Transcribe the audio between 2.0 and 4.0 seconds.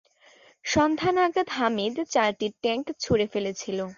চারটি ট্যাঙ্ক ছুঁড়ে ফেলেছিল।